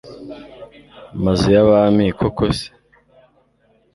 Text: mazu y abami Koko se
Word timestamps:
mazu 1.23 1.47
y 1.55 1.57
abami 1.63 2.05
Koko 2.19 2.43
se 2.57 2.67